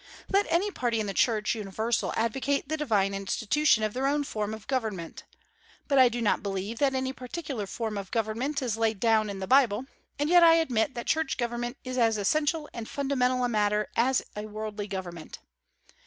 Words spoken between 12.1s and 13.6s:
essential and fundamental a